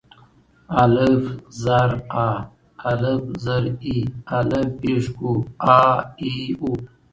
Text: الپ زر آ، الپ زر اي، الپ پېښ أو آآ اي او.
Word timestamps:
الپ 0.83 1.23
زر 1.61 1.91
آ، 2.25 2.27
الپ 2.89 3.23
زر 3.43 3.63
اي، 3.83 3.97
الپ 4.37 4.69
پېښ 4.81 5.03
أو 5.23 5.33
آآ 5.73 5.81
اي 6.23 6.33
او. 6.61 6.71